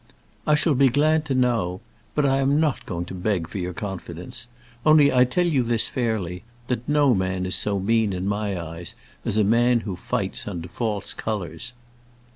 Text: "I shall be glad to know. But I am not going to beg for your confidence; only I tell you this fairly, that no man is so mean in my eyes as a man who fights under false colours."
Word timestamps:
"I 0.47 0.55
shall 0.55 0.73
be 0.73 0.89
glad 0.89 1.25
to 1.25 1.35
know. 1.35 1.79
But 2.15 2.25
I 2.25 2.39
am 2.39 2.59
not 2.59 2.87
going 2.87 3.05
to 3.05 3.13
beg 3.13 3.47
for 3.47 3.59
your 3.59 3.75
confidence; 3.75 4.47
only 4.83 5.13
I 5.13 5.25
tell 5.25 5.45
you 5.45 5.61
this 5.61 5.89
fairly, 5.89 6.43
that 6.69 6.89
no 6.89 7.13
man 7.13 7.45
is 7.45 7.53
so 7.55 7.79
mean 7.79 8.11
in 8.11 8.25
my 8.27 8.59
eyes 8.59 8.95
as 9.23 9.37
a 9.37 9.43
man 9.43 9.81
who 9.81 9.95
fights 9.95 10.47
under 10.47 10.67
false 10.67 11.13
colours." 11.13 11.73